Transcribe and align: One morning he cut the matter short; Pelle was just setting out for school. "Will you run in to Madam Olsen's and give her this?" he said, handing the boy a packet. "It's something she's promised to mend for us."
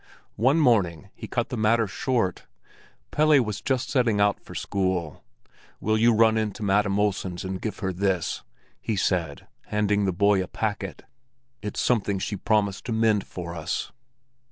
One 0.39 0.59
morning 0.59 1.11
he 1.13 1.27
cut 1.27 1.49
the 1.49 1.57
matter 1.57 1.85
short; 1.85 2.47
Pelle 3.11 3.39
was 3.43 3.61
just 3.61 3.87
setting 3.91 4.19
out 4.19 4.39
for 4.39 4.55
school. 4.55 5.23
"Will 5.79 5.95
you 5.95 6.11
run 6.11 6.39
in 6.39 6.53
to 6.53 6.63
Madam 6.63 6.99
Olsen's 6.99 7.43
and 7.43 7.61
give 7.61 7.77
her 7.85 7.93
this?" 7.93 8.41
he 8.81 8.95
said, 8.95 9.45
handing 9.67 10.05
the 10.05 10.11
boy 10.11 10.41
a 10.41 10.47
packet. 10.47 11.03
"It's 11.61 11.79
something 11.79 12.17
she's 12.17 12.39
promised 12.39 12.83
to 12.85 12.91
mend 12.91 13.27
for 13.27 13.53
us." 13.53 13.91